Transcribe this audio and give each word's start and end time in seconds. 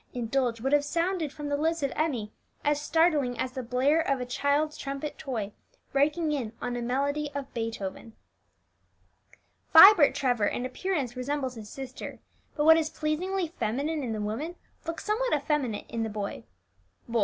indulge 0.15 0.59
would 0.59 0.73
have 0.73 0.83
sounded 0.83 1.31
from 1.31 1.47
the 1.47 1.55
lips 1.55 1.83
of 1.83 1.93
Emmie 1.95 2.33
as 2.65 2.81
startling 2.81 3.37
as 3.37 3.51
the 3.51 3.61
blare 3.61 4.01
of 4.01 4.19
a 4.19 4.25
child's 4.25 4.75
trumpet 4.75 5.15
toy 5.15 5.51
breaking 5.93 6.31
in 6.31 6.53
on 6.59 6.75
a 6.75 6.81
melody 6.81 7.29
of 7.35 7.53
Beethoven. 7.53 8.13
Vibert 9.73 10.15
Trevor 10.15 10.47
in 10.47 10.65
appearance 10.65 11.15
resembles 11.15 11.53
his 11.53 11.69
sister; 11.69 12.17
but 12.55 12.65
what 12.65 12.77
is 12.77 12.89
pleasingly 12.89 13.47
feminine 13.59 14.01
in 14.01 14.11
the 14.11 14.19
woman 14.21 14.55
looks 14.87 15.05
somewhat 15.05 15.35
effeminate 15.35 15.85
in 15.87 16.01
the 16.01 16.09
boy. 16.09 16.45
Boy! 17.07 17.19